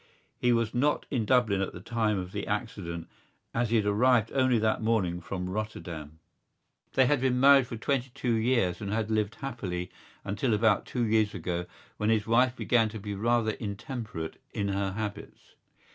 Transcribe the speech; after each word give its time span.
He 0.39 0.51
was 0.51 0.73
not 0.73 1.05
in 1.11 1.25
Dublin 1.25 1.61
at 1.61 1.73
the 1.73 1.79
time 1.79 2.17
of 2.17 2.31
the 2.31 2.47
accident 2.47 3.07
as 3.53 3.69
he 3.69 3.75
had 3.75 3.85
arrived 3.85 4.31
only 4.33 4.57
that 4.57 4.81
morning 4.81 5.21
from 5.21 5.47
Rotterdam. 5.47 6.17
They 6.93 7.05
had 7.05 7.21
been 7.21 7.39
married 7.39 7.67
for 7.67 7.77
twenty 7.77 8.09
two 8.15 8.33
years 8.33 8.81
and 8.81 8.91
had 8.91 9.11
lived 9.11 9.35
happily 9.35 9.91
until 10.23 10.55
about 10.55 10.87
two 10.87 11.03
years 11.03 11.35
ago 11.35 11.67
when 11.97 12.09
his 12.09 12.25
wife 12.25 12.55
began 12.55 12.89
to 12.89 12.99
be 12.99 13.13
rather 13.13 13.51
intemperate 13.51 14.41
in 14.55 14.69
her 14.69 14.93
habits. 14.93 15.53